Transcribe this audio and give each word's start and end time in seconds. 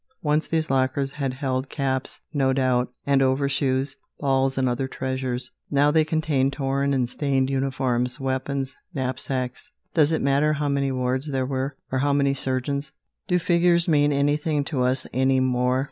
Once 0.23 0.47
these 0.47 0.71
lockers 0.71 1.11
had 1.11 1.31
held 1.35 1.69
caps, 1.69 2.21
no 2.33 2.53
doubt, 2.53 2.91
and 3.05 3.21
overshoes, 3.21 3.97
balls 4.19 4.57
and 4.57 4.67
other 4.67 4.87
treasures. 4.87 5.51
Now 5.69 5.91
they 5.91 6.03
contained 6.03 6.53
torn 6.53 6.91
and 6.91 7.07
stained 7.07 7.51
uniforms, 7.51 8.19
weapons, 8.19 8.75
knapsacks, 8.95 9.69
Does 9.93 10.11
it 10.11 10.23
matter 10.23 10.53
how 10.53 10.69
many 10.69 10.91
wards 10.91 11.27
there 11.31 11.45
were, 11.45 11.77
or 11.91 11.99
how 11.99 12.13
many 12.13 12.33
surgeons? 12.33 12.91
Do 13.27 13.37
figures 13.37 13.87
mean 13.87 14.11
anything 14.11 14.63
to 14.63 14.81
us 14.81 15.05
any 15.13 15.39
more? 15.39 15.79